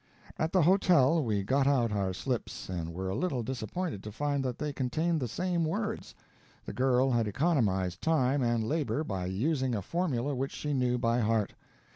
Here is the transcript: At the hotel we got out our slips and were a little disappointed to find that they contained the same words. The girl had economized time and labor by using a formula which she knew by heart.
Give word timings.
At 0.39 0.51
the 0.51 0.63
hotel 0.63 1.23
we 1.23 1.43
got 1.43 1.67
out 1.67 1.91
our 1.91 2.11
slips 2.11 2.69
and 2.69 2.91
were 2.91 3.07
a 3.09 3.15
little 3.15 3.43
disappointed 3.43 4.01
to 4.01 4.11
find 4.11 4.43
that 4.43 4.57
they 4.57 4.73
contained 4.73 5.19
the 5.21 5.27
same 5.27 5.63
words. 5.63 6.15
The 6.65 6.73
girl 6.73 7.11
had 7.11 7.27
economized 7.27 8.01
time 8.01 8.41
and 8.41 8.63
labor 8.67 9.03
by 9.03 9.27
using 9.27 9.75
a 9.75 9.83
formula 9.83 10.33
which 10.33 10.53
she 10.53 10.73
knew 10.73 10.97
by 10.97 11.19
heart. 11.19 11.53